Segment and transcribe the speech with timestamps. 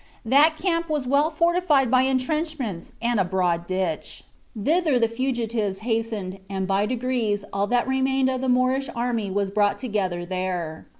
[0.25, 4.23] That camp was well fortified by intrenchments and a broad ditch.
[4.59, 9.51] Thither the fugitives hastened, and by degrees all that remained of the Moorish army was
[9.51, 10.87] brought together there.